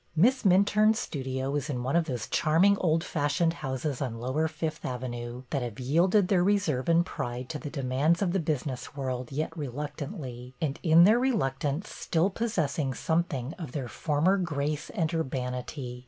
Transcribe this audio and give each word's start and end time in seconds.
Miss 0.15 0.41
Minturne's 0.41 0.97
studio 0.97 1.51
was 1.51 1.69
in 1.69 1.83
one 1.83 1.95
of 1.95 2.05
those 2.05 2.25
charming 2.27 2.75
old 2.79 3.03
fashioned 3.03 3.53
houses 3.53 4.01
on 4.01 4.17
lower 4.17 4.47
Fifth 4.47 4.83
Avenue 4.83 5.43
that 5.51 5.61
have 5.61 5.79
yielded 5.79 6.27
their 6.27 6.43
reserve 6.43 6.89
and 6.89 7.05
pride 7.05 7.49
to 7.49 7.59
the 7.59 7.69
demands 7.69 8.19
of 8.23 8.31
the 8.33 8.39
business 8.39 8.95
world, 8.95 9.31
yet 9.31 9.51
reluc 9.51 9.95
tantly, 9.97 10.53
and 10.59 10.79
in 10.81 11.03
their 11.03 11.19
reluctance 11.19 11.89
still 11.93 12.31
possessing 12.31 12.95
something 12.95 13.53
of 13.59 13.73
their 13.73 13.87
former 13.87 14.37
grace 14.39 14.89
and 14.89 15.13
urbanity. 15.13 15.99